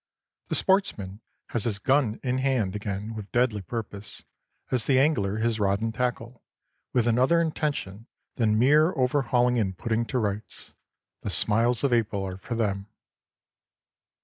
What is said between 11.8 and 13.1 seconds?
of April are for them.